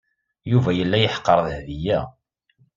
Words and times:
Yuba 0.51 0.69
yella 0.77 0.97
yeḥqer 0.99 1.39
Dahbiya. 1.47 1.99